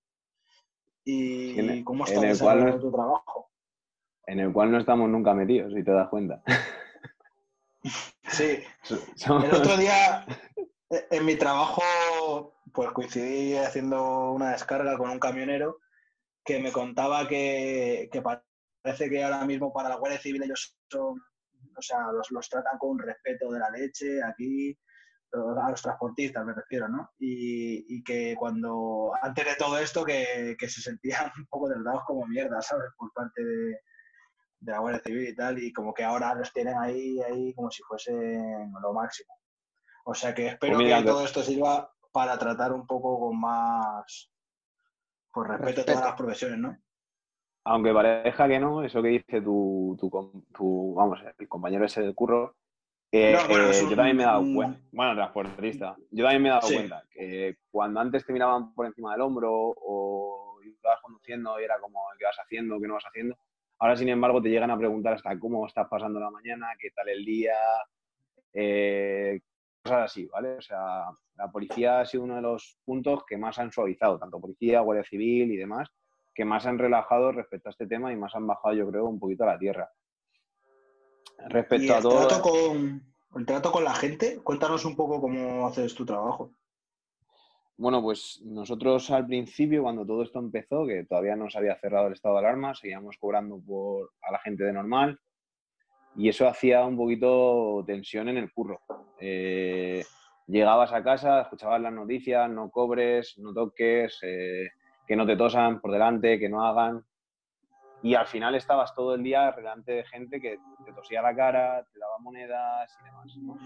[1.06, 3.50] Y, En el- cómo en está desarrollando cual- tu trabajo.
[4.26, 6.42] En el cual no estamos nunca metidos, si te das cuenta.
[8.30, 8.60] Sí,
[9.16, 10.26] Somos- El otro día,
[10.90, 11.82] eh, en mi trabajo,
[12.74, 15.80] pues coincidí haciendo una descarga con un camionero
[16.46, 21.22] que me contaba que, que parece que ahora mismo para la Guardia Civil ellos son,
[21.78, 24.78] o sea, los, los tratan con un respeto de la leche aquí,
[25.34, 27.12] a los transportistas me refiero, ¿no?
[27.20, 32.04] Y, y que cuando, antes de todo esto, que, que se sentían un poco tratados
[32.06, 32.90] como mierda, ¿sabes?
[32.98, 33.80] Por parte de,
[34.60, 37.72] de la Guardia Civil y tal, y como que ahora los tienen ahí, ahí como
[37.72, 39.34] si fuesen lo máximo.
[40.06, 44.32] O sea que espero Pues que todo esto sirva para tratar un poco con más
[45.32, 46.08] pues respeto a todas Respeto.
[46.10, 46.78] las profesiones, ¿no?
[47.66, 50.10] Aunque parezca que no, eso que dice tu, tu,
[50.54, 52.58] tu- vamos, el compañero ese del curro,
[53.16, 56.24] eh, No, bueno, eh, es un- yo también me he dado cuenta, bueno, transportista, yo
[56.24, 56.74] también me he dado Sí.
[56.76, 61.80] cuenta que cuando antes te miraban por encima del hombro o ibas conduciendo y era
[61.80, 63.38] como qué vas haciendo, qué no vas haciendo,
[63.80, 67.08] ahora sin embargo te llegan a preguntar hasta cómo estás pasando la mañana, qué tal
[67.10, 67.54] el día,
[68.54, 69.42] eh,
[69.84, 70.58] cosas así, ¿vale?
[70.58, 74.40] O sea, la policía ha sido uno de los puntos que más han suavizado, tanto
[74.40, 75.90] policía, guardia civil y demás,
[76.34, 79.20] que más han relajado respecto a este tema y más han bajado, yo creo, un
[79.20, 79.90] poquito a la tierra.
[81.50, 82.28] Y Respecto a el todo.
[82.28, 86.52] trato con el trato con la gente, cuéntanos un poco cómo haces tu trabajo.
[87.76, 92.08] Bueno, pues nosotros al principio, cuando todo esto empezó, que todavía no se había cerrado
[92.08, 95.20] el estado de alarma, seguíamos cobrando por, a la gente de normal
[96.16, 98.82] y eso hacía un poquito tensión en el curro.
[99.20, 100.04] Eh,
[100.48, 104.70] llegabas a casa, escuchabas las noticias, no cobres, no toques, eh,
[105.08, 107.04] que no te tosan por delante, que no hagan.
[108.04, 111.86] Y al final estabas todo el día delante de gente que te tosía la cara,
[111.92, 113.64] te daba monedas y demás.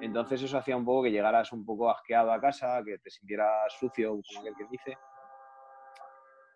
[0.00, 3.72] Entonces eso hacía un poco que llegaras un poco asqueado a casa, que te sintieras
[3.78, 4.98] sucio, como aquel que dice.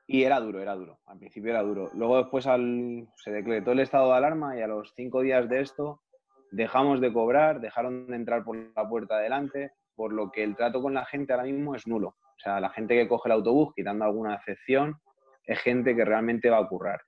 [0.07, 0.99] Y era duro, era duro.
[1.07, 1.91] Al principio era duro.
[1.95, 6.03] Luego después se decretó el estado de alarma y a los cinco días de esto
[6.51, 10.83] dejamos de cobrar, dejaron de entrar por la puerta adelante, por lo que el trato
[10.83, 12.09] con la gente ahora mismo es nulo.
[12.09, 15.01] O sea, la gente que coge el autobús, quitando alguna excepción,
[15.47, 17.01] es gente que realmente va a currar.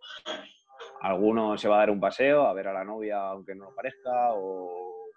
[1.00, 3.74] Alguno se va a dar un paseo, a ver a la novia aunque no lo
[3.74, 5.10] parezca, o,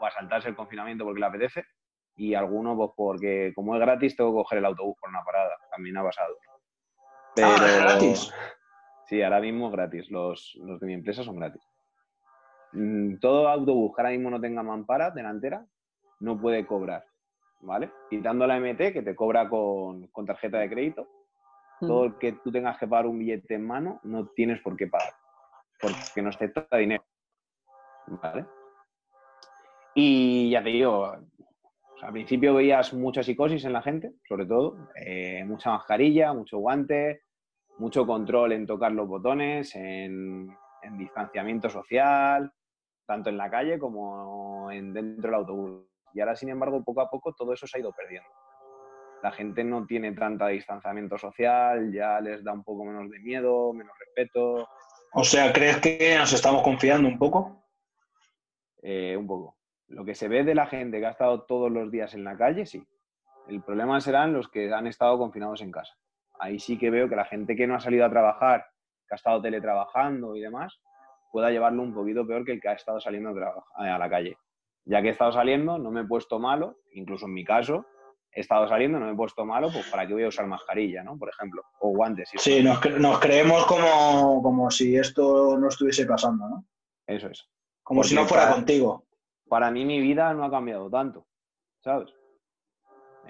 [0.00, 1.64] o a saltarse el confinamiento porque le apetece.
[2.16, 5.54] Y alguno, pues porque como es gratis, tengo que coger el autobús por una parada.
[5.70, 6.36] También ha pasado.
[7.40, 8.34] Ah, ¿es gratis?
[9.06, 10.10] Sí, ahora mismo es gratis.
[10.10, 11.62] Los, los de mi empresa son gratis.
[12.72, 15.64] Mm, Todo autobús que ahora mismo no tenga mampara delantera
[16.20, 17.04] no puede cobrar.
[17.60, 17.90] ¿Vale?
[18.10, 21.08] Quitando la MT que te cobra con, con tarjeta de crédito,
[21.80, 24.86] todo el que tú tengas que pagar un billete en mano, no tienes por qué
[24.86, 25.12] pagar,
[25.80, 27.04] porque no acepta dinero.
[28.06, 28.46] ¿Vale?
[29.94, 31.06] Y ya te digo,
[32.02, 37.22] al principio veías mucha psicosis en la gente, sobre todo, eh, mucha mascarilla, mucho guante,
[37.78, 40.48] mucho control en tocar los botones, en,
[40.82, 42.52] en distanciamiento social,
[43.06, 45.86] tanto en la calle como en, dentro del autobús.
[46.14, 48.28] Y ahora, sin embargo, poco a poco todo eso se ha ido perdiendo
[49.22, 53.72] la gente no tiene tanta distanciamiento social, ya les da un poco menos de miedo,
[53.72, 54.68] menos respeto,
[55.12, 57.64] O sea, ¿crees que nos estamos confiando un poco?
[58.82, 59.56] eh, un poco.
[59.88, 62.36] Lo que se ve de la gente que ha estado todos los días en la
[62.36, 62.86] calle, sí.
[63.48, 65.94] El problema serán los que han estado confinados en casa.
[66.38, 68.66] Ahí sí que veo que la gente que no ha salido a trabajar,
[69.08, 70.80] que ha estado teletrabajando y demás,
[71.32, 73.30] pueda llevarlo un poquito peor que el que ha estado saliendo
[73.74, 74.36] a, a la calle.
[74.84, 77.86] Ya que he estado saliendo, no me he puesto malo, incluso en mi caso,
[78.32, 81.02] he estado saliendo, no me he puesto malo, pues para qué voy a usar mascarilla,
[81.02, 81.18] ¿no?
[81.18, 82.28] Por ejemplo, o guantes.
[82.30, 86.64] si Sí, nos, cre- nos creemos como, como si esto no estuviese pasando, ¿no?
[87.06, 87.48] Eso es.
[87.82, 89.04] Como si no fuera para- contigo.
[89.48, 91.26] para mí mi vida no ha cambiado tanto,
[91.82, 92.14] ¿sabes?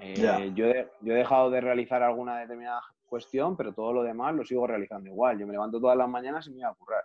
[0.01, 4.35] Eh, yo, he, yo he dejado de realizar alguna determinada cuestión, pero todo lo demás
[4.35, 5.39] lo sigo realizando igual.
[5.39, 7.05] Yo me levanto todas las mañanas y me voy a currar,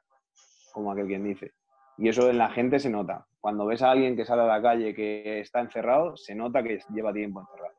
[0.71, 1.53] como aquel quien dice.
[1.97, 3.25] Y eso en la gente se nota.
[3.39, 6.79] Cuando ves a alguien que sale a la calle que está encerrado, se nota que
[6.89, 7.73] lleva tiempo encerrado,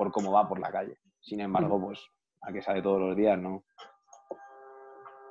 [0.00, 0.96] por cómo va por la calle.
[1.20, 2.00] Sin embargo, pues
[2.40, 3.64] a que sale todos los días, ¿no?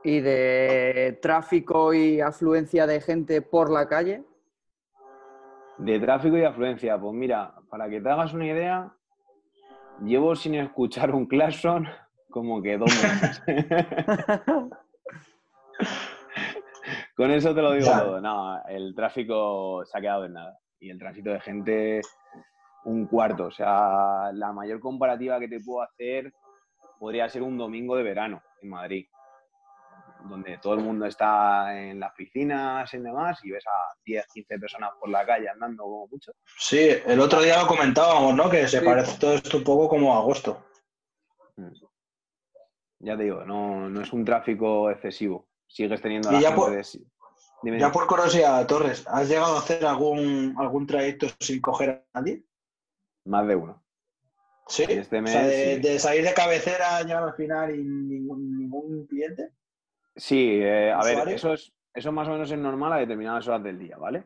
[0.04, 4.24] Y de tráfico y afluencia de gente por la calle.
[5.80, 8.94] De tráfico y afluencia, pues mira, para que te hagas una idea,
[10.04, 11.88] llevo sin escuchar un claxon
[12.30, 13.42] como que dos meses.
[17.18, 18.22] Con eso te lo digo todo.
[18.22, 20.60] No, el tráfico se ha quedado en nada.
[20.80, 22.02] Y el tránsito de gente,
[22.86, 23.46] un cuarto.
[23.46, 26.34] O sea, la mayor comparativa que te puedo hacer
[27.00, 29.06] podría ser un domingo de verano en Madrid,
[30.30, 34.60] donde todo el mundo está en las piscinas y demás y ves a 10, 15
[34.60, 36.34] personas por la calle andando como mucho.
[36.58, 38.50] Sí, el otro día lo comentábamos, ¿no?
[38.50, 40.66] Que se parece todo esto un poco como a agosto.
[41.56, 41.72] Mm.
[43.02, 45.48] Ya te digo, no, no es un tráfico excesivo.
[45.68, 46.84] Sigues teniendo la ya gente por- de-
[47.62, 47.94] Dime, Ya dime.
[47.94, 52.44] por curiosidad, Torres, ¿has llegado a hacer algún, algún trayecto sin coger a nadie?
[53.26, 53.84] Más de uno.
[54.68, 54.84] Sí.
[54.84, 55.82] Este o sea, mes, de, sí.
[55.82, 59.52] de salir de cabecera, llegar al final y ningún, ningún cliente.
[60.16, 63.64] Sí, eh, a ver, eso es, eso más o menos es normal a determinadas horas
[63.64, 64.26] del día, ¿vale?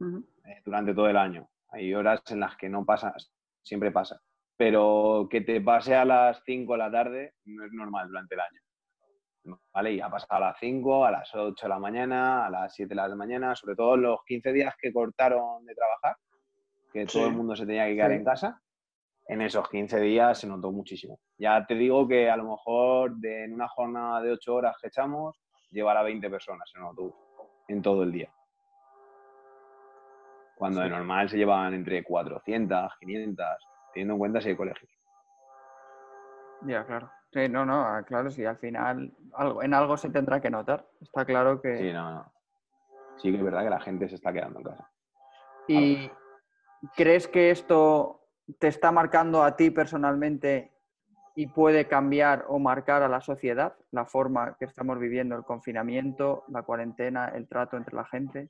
[0.00, 1.48] Eh, durante todo el año.
[1.70, 3.14] Hay horas en las que no pasa,
[3.62, 4.20] siempre pasa.
[4.56, 8.40] Pero que te pase a las 5 de la tarde no es normal durante el
[8.40, 9.58] año.
[9.72, 9.92] ¿Vale?
[9.92, 12.88] Y ha pasado a las 5, a las 8 de la mañana, a las 7
[12.88, 16.16] de la mañana, sobre todo los 15 días que cortaron de trabajar,
[17.04, 17.18] que Sí.
[17.18, 18.16] todo el mundo se tenía que quedar Sí.
[18.16, 18.62] en casa.
[19.28, 21.18] En esos 15 días se notó muchísimo.
[21.36, 24.86] Ya te digo que a lo mejor de, en una jornada de 8 horas que
[24.88, 25.36] echamos,
[25.70, 27.14] llevar a 20 personas en autobús
[27.68, 28.32] en todo el día.
[30.56, 33.46] Cuando de normal se llevaban entre 400, 500,
[33.92, 34.90] teniendo en cuenta si hay colegios.
[36.62, 37.10] Ya, claro.
[37.32, 40.86] Sí, no, no, ah, claro, sí, al final algo, en algo se tendrá que notar.
[41.00, 41.76] Está claro que...
[41.76, 42.32] Sí, no, no.
[43.18, 44.90] Sí que es verdad que la gente se está quedando en casa.
[45.68, 46.10] ¿Y
[46.94, 48.20] crees que esto
[48.58, 50.72] te está marcando a ti personalmente
[51.34, 56.44] y puede cambiar o marcar a la sociedad la forma que estamos viviendo el confinamiento,
[56.48, 58.48] la cuarentena, el trato entre la gente?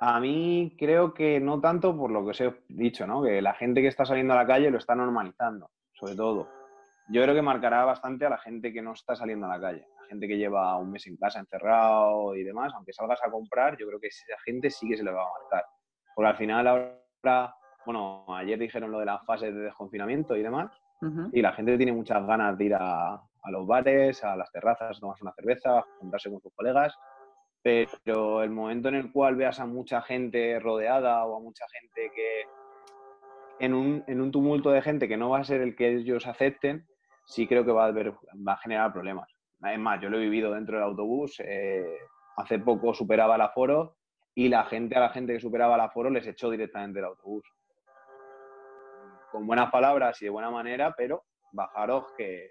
[0.00, 3.22] A mí creo que no tanto por lo que os he dicho, ¿no?
[3.22, 6.48] Que la gente que está saliendo a la calle lo está normalizando, sobre todo.
[7.08, 9.86] Yo creo que marcará bastante a la gente que no está saliendo a la calle.
[10.00, 13.78] La gente que lleva un mes en casa encerrado y demás, aunque salgas a comprar,
[13.78, 15.64] yo creo que esa gente sí que se le va a marcar.
[16.14, 20.70] Porque al final ahora, bueno, ayer dijeron lo de las fases de desconfinamiento y demás,
[21.32, 23.12] y la gente tiene muchas ganas de ir a,
[23.44, 26.96] a los bares, a las terrazas, a tomarse una cerveza, a juntarse con sus colegas,
[27.62, 32.10] pero el momento en el cual veas a mucha gente rodeada o a mucha gente
[32.14, 32.42] que
[33.58, 36.26] en un, en un tumulto de gente que no va a ser el que ellos
[36.26, 36.86] acepten,
[37.26, 38.12] sí creo que va a, haber,
[38.46, 39.30] va a generar problemas.
[39.62, 41.98] Es más, yo lo he vivido dentro del autobús, eh,
[42.36, 43.96] hace poco superaba el aforo
[44.34, 47.44] y la gente a la gente que superaba el aforo les echó directamente del autobús.
[49.30, 52.50] Con buenas palabras y de buena manera, pero bajaros que,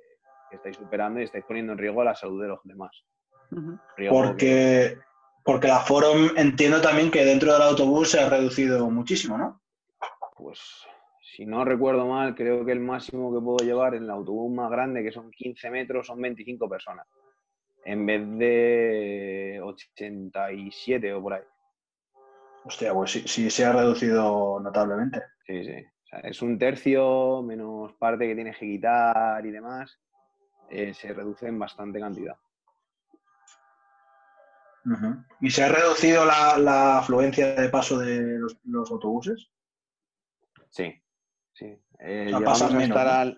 [0.50, 2.91] que estáis superando y estáis poniendo en riesgo la salud de los demás.
[3.98, 4.98] Riesgo que- Porque,
[5.43, 9.62] porque la Forum entiendo también que dentro del autobús se ha reducido muchísimo, ¿no?
[10.36, 10.60] Pues
[11.22, 14.69] si no recuerdo mal, creo que el máximo que puedo llevar en el autobús más
[14.69, 17.08] grande, que son 15 metros, son 25 personas.
[17.86, 21.41] En vez de 87 o por ahí.
[22.65, 25.21] Hostia, pues sí, sí se ha reducido notablemente.
[25.45, 25.73] Sí, sí.
[25.76, 29.99] O sea, es un tercio menos parte que tienes que quitar y demás.
[30.69, 32.36] eh, se reduce en bastante cantidad.
[35.39, 39.49] ¿Y se ha reducido la, la afluencia de paso de los, los autobuses?
[40.69, 40.93] Sí,
[41.54, 41.65] sí.
[41.99, 43.38] Eh, O sea, llegamos, a menos, estar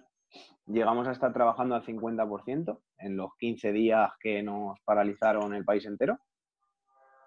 [0.65, 5.85] llegamos a estar trabajando al 50% en los 15 días que nos paralizaron el país
[5.85, 6.17] entero.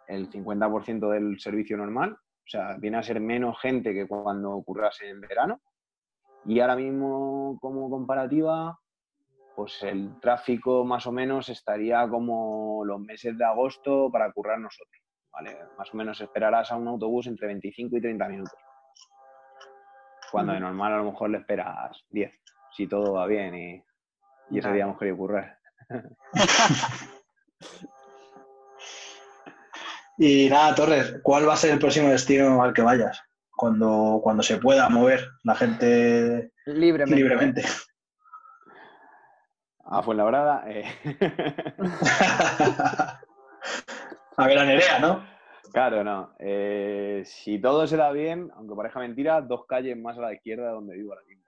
[0.08, 2.12] El 50% del servicio normal.
[2.12, 5.60] O sea, viene a ser menos gente que cuando ocurrase en verano.
[6.46, 8.78] Y ahora mismo, como comparativa,
[9.54, 15.02] pues el tráfico más o menos estaría como los meses de agosto para currar nosotros.
[15.30, 15.58] ¿vale?
[15.76, 18.58] Más o menos esperarás a un autobús entre 25 y 30 minutos.
[20.30, 22.32] Cuando de normal a lo mejor le esperas 10,
[22.70, 23.82] si todo va bien y,
[24.50, 25.58] y ese día hemos querido currar.
[30.18, 33.22] Y nada, Torres, ¿cuál va a ser el próximo destino al que vayas?
[33.56, 37.16] Cuando, cuando se pueda mover la gente Libremente.
[37.16, 37.62] libremente.
[39.90, 40.84] A Fuenlabrada, eh,
[44.36, 45.24] a ver a Nerea, ¿no?
[45.72, 46.34] claro, no.
[46.38, 50.66] Eh, si todo se da bien, aunque parezca mentira, dos calles más a la izquierda
[50.66, 51.44] de donde vivo ahora mismo.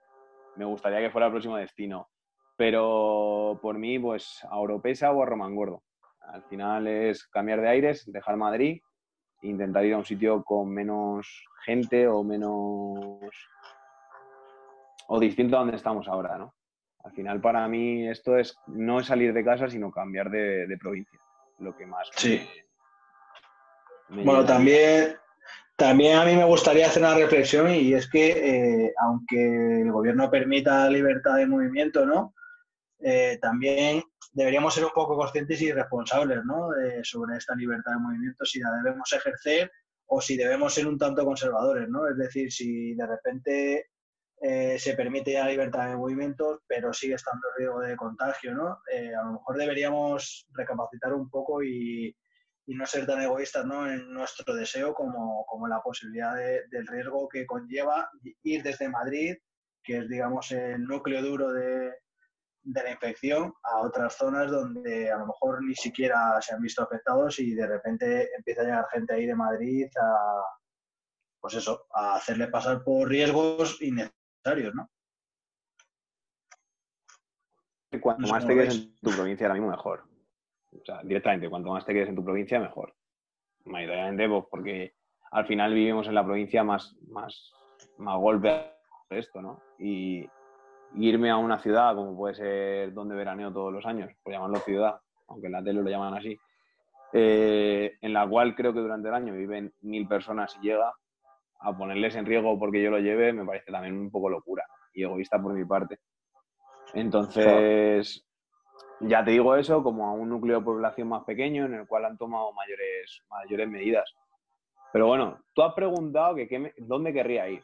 [0.55, 2.09] Me gustaría que fuera el próximo destino.
[2.57, 5.83] Pero por mí, pues a Oropesa o a Romangordo.
[6.31, 8.81] Al final es cambiar de aires, dejar Madrid
[9.41, 13.31] e intentar ir a un sitio con menos gente o menos.
[15.07, 16.53] o distinto a donde estamos ahora, ¿no?
[17.03, 20.77] Al final, para mí, esto es no es salir de casa, sino cambiar de, de
[20.77, 21.19] provincia.
[21.59, 22.09] Lo que más.
[22.15, 22.47] Sí.
[24.09, 25.15] me Bueno, también,
[25.75, 30.29] también a mí me gustaría hacer una reflexión y es que eh, aunque el gobierno
[30.29, 32.33] permita libertad de movimiento, ¿no?
[32.99, 36.69] Eh, también deberíamos ser un poco conscientes y responsables, ¿no?
[36.71, 39.71] De- sobre esta libertad de movimiento, si la debemos ejercer
[40.07, 42.07] o si debemos ser un tanto conservadores, ¿no?
[42.07, 43.89] Es decir, si de repente
[44.41, 48.79] eh, se permite la libertad de movimientos, pero sigue estando el riesgo de contagio, ¿no?
[48.91, 52.15] Eh, a lo mejor deberíamos recapacitar un poco y,
[52.67, 53.91] no ser tan egoístas ¿no?
[53.91, 58.09] en nuestro deseo como, como la posibilidad del riesgo que conlleva
[58.43, 59.35] ir desde Madrid,
[59.83, 61.91] que es, digamos, el núcleo duro de,
[62.63, 66.83] de la infección a otras zonas donde a lo mejor ni siquiera se han visto
[66.83, 70.43] afectados y de repente empieza a llegar gente ahí de Madrid a,
[71.39, 74.89] pues eso, a hacerle pasar por riesgos innecesarios, ¿no?
[77.99, 80.03] Cuanto más te quedes en tu provincia ahora mismo, mejor.
[80.71, 82.95] O sea, directamente, cuanto más te quedes en tu provincia, mejor.
[83.65, 84.95] Mayoritariamente, pues porque
[85.31, 87.51] al final vivimos en la provincia más, más,
[87.97, 88.71] más golpe
[89.09, 89.61] esto, ¿no?
[89.77, 90.25] Y,
[90.95, 94.99] irme a una ciudad, como puede ser donde veraneo todos los años, por llamarlo ciudad,
[95.27, 96.37] aunque en la tele lo llaman así,
[97.13, 100.93] eh, en la cual creo que durante el año viven mil personas y llega,
[101.61, 105.03] a ponerles en riesgo porque yo lo lleve me parece también un poco locura y
[105.03, 105.99] egoísta por mi parte.
[106.93, 108.25] Entonces,
[108.99, 112.05] ya te digo eso, como a un núcleo de población más pequeño en el cual
[112.05, 114.13] han tomado mayores, mayores medidas.
[114.91, 117.63] Pero bueno, tú has preguntado que, dónde querría ir.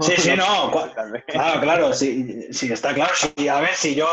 [0.00, 0.70] Sí, sí, no.
[1.26, 3.12] Claro, claro, sí, sí, está claro.
[3.50, 4.08] a ver, si yo,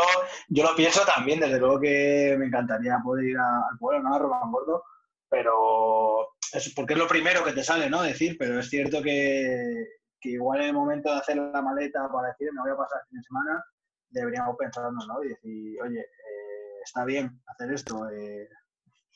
[0.48, 4.14] yo lo pienso también, desde luego que me encantaría poder ir al pueblo, ¿no?
[4.14, 4.82] A Roban Gordo,
[5.28, 8.02] pero es porque es lo primero que te sale, ¿no?
[8.02, 9.86] Decir, pero es cierto que,
[10.22, 13.08] igual en el momento de hacer la maleta para decir, me voy a pasar el
[13.08, 13.64] fin de semana,
[14.10, 15.22] deberíamos pensarlo, ¿no?
[15.22, 18.48] Y decir, oye, eh, está bien hacer esto, eh,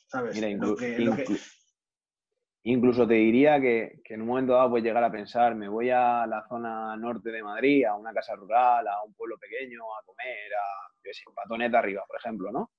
[0.06, 0.34] ¿sabes?
[0.34, 0.48] Mira,
[2.64, 6.26] Incluso te diría que, en un momento dado puedes llegar a pensar, me voy a
[6.26, 10.52] la zona norte de Madrid, a una casa rural, a un pueblo pequeño, a comer,
[10.52, 12.70] a, yo sé, Patoneta arriba, por ejemplo, ¿no?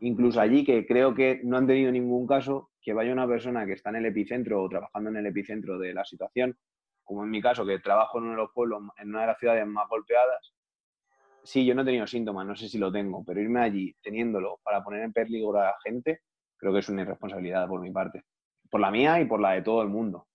[0.00, 3.74] Incluso allí, que creo que no han tenido ningún caso, que vaya una persona que
[3.74, 6.58] está en el epicentro o trabajando en el epicentro de la situación,
[7.02, 9.38] como en mi caso, que trabajo en uno de los pueblos, en una de las
[9.38, 10.54] ciudades más golpeadas,
[11.42, 14.58] sí, yo no he tenido síntomas, no sé si lo tengo, pero irme allí teniéndolo
[14.62, 16.20] para poner en peligro a la gente,
[16.58, 18.24] creo que es una irresponsabilidad por mi parte
[18.70, 20.26] por la mía y por la de todo el mundo.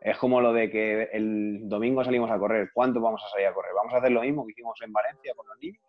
[0.00, 2.70] Es como lo de que el domingo salimos a correr.
[2.74, 3.72] ¿Cuánto vamos a salir a correr?
[3.74, 5.82] ¿Vamos a hacer lo mismo que hicimos en Valencia con los niños?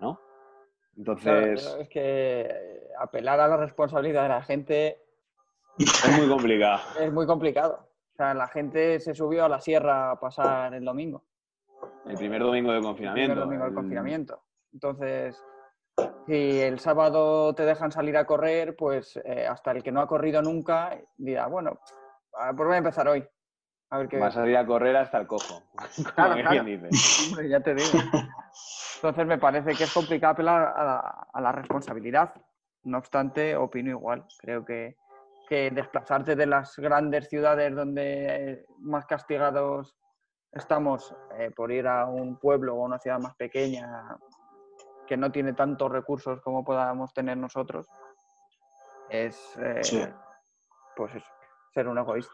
[0.00, 0.20] ¿No?
[0.96, 1.76] Entonces.
[1.78, 4.98] es que apelar a la responsabilidad de la gente.
[5.78, 6.80] Es muy complicado.
[7.00, 7.86] Es muy complicado.
[8.12, 11.22] O sea, la gente se subió a la sierra a pasar el domingo.
[12.06, 13.32] El primer domingo de confinamiento.
[13.32, 14.42] El primer domingo de confinamiento.
[14.72, 15.42] Entonces,
[16.26, 20.06] si el sábado te dejan salir a correr, pues eh, hasta el que no ha
[20.06, 21.78] corrido nunca dirá, bueno,
[22.38, 23.26] ah, pues voy a empezar hoy.
[23.90, 24.18] A ver qué...
[24.18, 25.62] Va a salir a correr hasta el cojo.
[26.14, 27.48] Claro, claro.
[27.48, 27.98] ya te digo.
[28.96, 30.62] Entonces me parece que es complicado apelar
[31.34, 32.32] a la, responsabilidad.
[32.84, 34.24] No obstante, opino igual.
[34.38, 34.96] Creo que,
[35.48, 39.96] que desplazarte de las grandes ciudades donde más castigados
[40.52, 44.16] estamos eh, por ir a un pueblo o una ciudad más pequeña
[45.06, 47.86] que no tiene tantos recursos como podamos tener nosotros,
[49.10, 50.12] es eh,
[50.96, 51.26] pues eso,
[51.74, 52.32] ser un egoísta.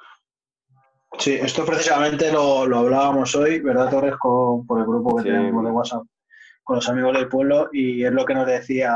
[1.19, 4.17] Sí, esto precisamente lo, hablábamos hoy, ¿verdad, Torres?
[4.17, 6.03] Con, por el grupo que tenemos de WhatsApp
[6.69, 8.93] con los amigos del pueblo y es lo que nos decía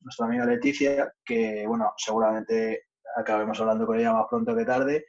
[0.00, 5.06] nuestra amiga Leticia, que bueno, seguramente acabemos hablando con ella más pronto que tarde,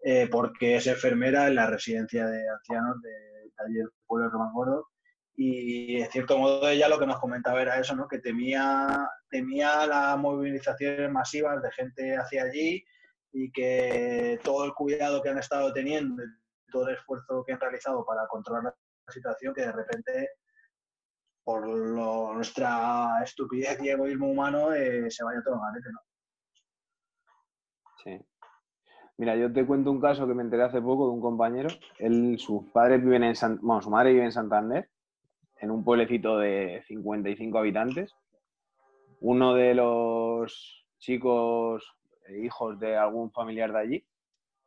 [0.00, 4.52] eh, porque es enfermera en la residencia de ancianos de, de del pueblo de Román
[4.52, 4.86] Gordo
[5.36, 8.06] y en cierto modo ella lo que nos comentaba era eso, ¿no?
[8.06, 12.84] que temía, temía las movilizaciones masivas de gente hacia allí
[13.32, 16.22] y que todo el cuidado que han estado teniendo,
[16.70, 20.28] todo el esfuerzo que han realizado para controlar la situación, que de repente,
[21.42, 26.00] por nuestra estupidez y egoísmo humano, eh, se vaya todo mal, ¿no?
[28.04, 28.24] Sí.
[29.16, 31.68] Mira, yo te cuento un caso que me enteré hace poco de un compañero.
[31.98, 34.90] Él, sus padres viven en San, bueno, su madre vive en Santander
[35.64, 38.14] en un pueblecito de 55 habitantes.
[39.20, 41.96] Uno de los chicos,
[42.28, 44.06] eh, hijos de algún familiar de allí,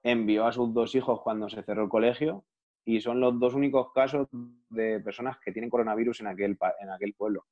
[0.02, 2.46] envió a sus dos hijos cuando se cerró el colegio
[2.84, 4.28] y son los dos únicos casos
[4.70, 7.46] de personas que tienen coronavirus en aquel, en aquel pueblo.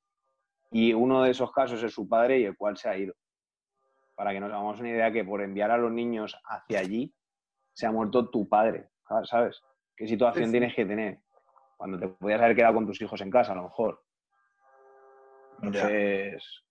[0.72, 3.14] Y uno de esos casos es su padre y el cual se ha ido.
[4.16, 7.14] Para que nos hagamos una idea que por enviar a los niños hacia allí
[7.74, 8.90] se ha muerto tu padre,
[9.26, 9.62] ¿sabes?
[9.96, 11.20] ¿Qué situación tienes que tener?
[11.78, 14.02] Cuando te podías haber quedado con tus hijos en casa, a lo mejor.
[15.62, 16.64] Entonces,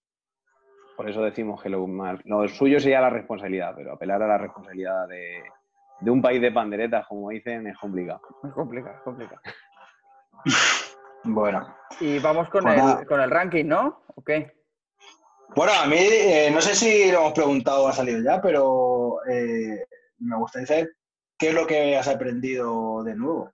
[0.97, 5.09] por eso decimos que lo, lo, suyo sería la responsabilidad, pero apelar a la responsabilidad
[5.09, 5.43] de,
[6.11, 8.21] un país de panderetas, como dicen, es complicado.
[8.45, 9.41] Es complicado, es complicado.
[11.25, 11.75] bueno.
[12.01, 14.03] Y vamos con, pues el, con el ranking, ¿no?
[14.15, 14.23] ¿O
[15.57, 19.19] Bueno, a mí, eh, no sé si lo hemos preguntado o ha salido ya, pero
[19.29, 19.87] eh,
[20.19, 20.97] me gustaría saber
[21.39, 23.54] qué es lo que has aprendido de nuevo.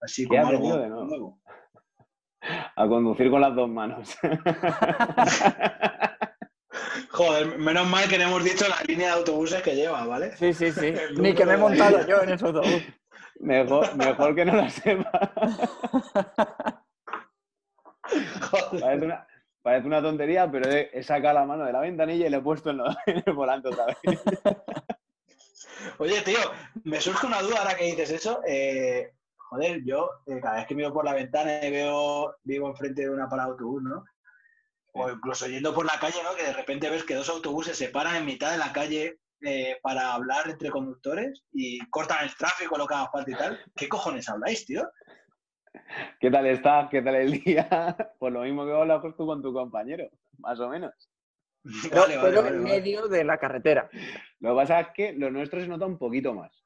[0.00, 1.04] Así ¿Qué he como algo de nuevo?
[1.04, 1.40] nuevo.
[2.76, 4.16] A conducir con las dos manos.
[7.10, 10.36] Joder, menos mal que no hemos dicho la línea de autobuses que lleva, ¿vale?
[10.36, 10.92] Sí, sí, sí.
[11.16, 12.82] Ni que me he la montado yo en ese autobús.
[13.40, 15.10] mejor, mejor que no lo sepa.
[18.50, 18.80] Joder.
[18.80, 19.26] Parece una,
[19.62, 22.40] parece una tontería, pero he, he sacado la mano de la ventanilla y le he
[22.42, 23.96] puesto en, lo- en el volante otra vez.
[25.98, 26.38] Oye, tío,
[26.84, 28.40] me surge una duda ahora que dices eso.
[28.46, 29.12] Eh,
[29.48, 33.10] joder, yo eh, cada vez que miro por la ventana y veo, vivo enfrente de
[33.10, 34.04] una parada de autobús, ¿no?
[34.94, 36.34] O incluso yendo por la calle, ¿no?
[36.36, 39.76] Que de repente ves que dos autobuses se paran en mitad de la calle eh,
[39.82, 43.60] para hablar entre conductores y cortan el tráfico, lo que haga falta y tal.
[43.76, 44.88] ¿Qué cojones habláis, tío?
[46.20, 46.88] ¿Qué tal estás?
[46.90, 47.68] ¿Qué tal el día?
[48.18, 50.92] Pues lo mismo que hablas tú con tu compañero, más o menos.
[51.90, 53.90] Pero, Vale, vale, pero vale, en medio de la carretera.
[54.40, 56.64] Lo que pasa es que lo nuestro se nota un poquito más.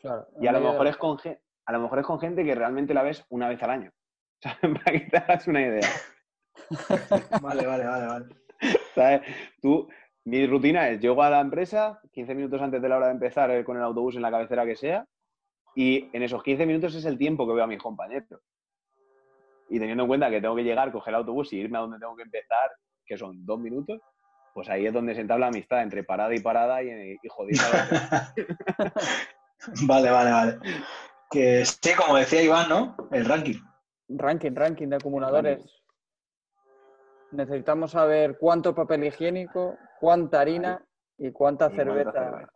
[0.00, 0.26] Claro.
[0.40, 2.94] Y a lo mejor es con, gen- a lo mejor es con gente que realmente
[2.94, 3.90] la ves una vez al año.
[4.42, 4.78] ¿Sabes?
[4.78, 5.88] Para que te hagas una idea.
[7.40, 8.26] Vale, vale, vale, vale.
[8.94, 9.22] ¿Sabes?
[9.60, 9.88] Tú,
[10.24, 13.50] mi rutina es, llego a la empresa 15 minutos antes de la hora de empezar
[13.50, 15.06] eh, con el autobús en la cabecera que sea,
[15.74, 18.40] y en esos 15 minutos es el tiempo que veo a mis compañeros.
[19.70, 21.98] Y teniendo en cuenta que tengo que llegar, coger el autobús y irme a donde
[21.98, 22.70] tengo que empezar,
[23.06, 24.00] que son dos minutos,
[24.54, 28.34] pues ahí es donde se entabla la amistad entre parada y parada y, y jodida.
[29.86, 30.58] Vale, vale, vale.
[31.32, 32.94] Que sí, como decía Iván, ¿no?
[33.10, 33.58] El ranking.
[34.10, 35.82] Ranking, ranking de acumuladores.
[37.30, 40.84] Necesitamos saber cuánto papel higiénico, cuánta harina
[41.16, 42.52] y cuánta Y cuánta cerveza cerveza.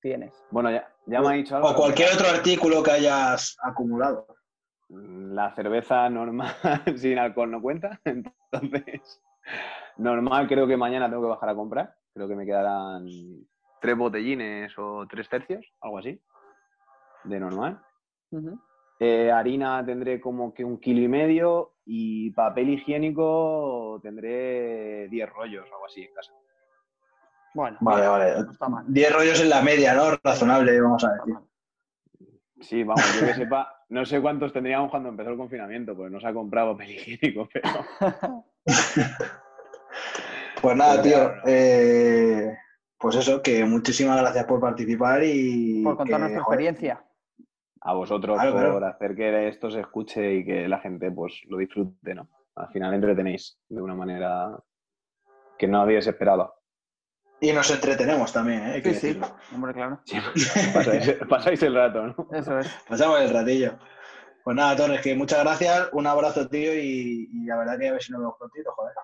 [0.00, 0.44] tienes.
[0.50, 1.68] Bueno, ya, ya me ha dicho algo.
[1.68, 4.26] O cualquier otro artículo que hayas acumulado.
[4.88, 6.54] La cerveza normal
[6.96, 8.00] sin alcohol no cuenta.
[8.04, 9.22] Entonces,
[9.98, 11.94] normal creo que mañana tengo que bajar a comprar.
[12.14, 13.06] Creo que me quedarán
[13.82, 16.18] tres botellines o tres tercios, algo así,
[17.24, 17.82] de normal.
[19.00, 25.68] Eh, harina tendré como que un kilo y medio y papel higiénico tendré 10 rollos
[25.70, 26.32] o algo así en casa.
[27.54, 28.42] Bueno, Vale, vale.
[28.44, 28.84] no está mal.
[28.88, 30.04] 10 rollos en la media, ¿no?
[30.22, 31.34] Razonable, vamos a decir.
[32.60, 36.18] Sí, vamos, yo que sepa, no sé cuántos tendríamos cuando empezó el confinamiento, pues no
[36.18, 38.44] se ha comprado papel higiénico, pero
[40.62, 41.32] Pues nada, tío.
[41.46, 42.56] eh,
[42.98, 45.82] pues eso, que muchísimas gracias por participar y.
[45.82, 47.03] Por contar que, nuestra joder, experiencia.
[47.84, 48.86] A vosotros Claro, por claro.
[48.86, 52.28] hacer que esto se escuche y que la gente pues lo disfrute, ¿no?
[52.56, 54.58] Al final entretenéis de una manera
[55.58, 56.54] que no habíais esperado.
[57.40, 58.72] Y nos entretenemos también, ¿eh?
[58.74, 59.20] Hay que Sí, sí,
[59.54, 60.00] hombre, claro.
[60.72, 62.28] Pasáis, pasáis el rato, ¿no?
[62.32, 62.68] Eso es.
[62.88, 63.72] Pasamos el ratillo.
[64.44, 67.92] Pues nada, Torres, que muchas gracias, un abrazo, tío, y, y la verdad que a
[67.92, 68.94] ver si nos vemos prontito, joder.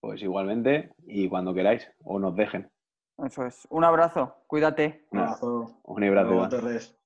[0.00, 2.70] Pues igualmente y cuando queráis o nos dejen.
[3.24, 3.66] Eso es.
[3.70, 4.36] Un abrazo.
[4.46, 5.06] Cuídate.
[5.10, 5.80] Un abrazo.
[5.82, 6.48] Un abrazo.
[6.48, 6.96] Torres.